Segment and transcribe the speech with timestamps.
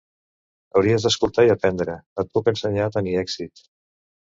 [0.79, 1.99] Hauries d'escoltar i aprendre.
[2.25, 3.67] Et puc ensenyar a tenir èxit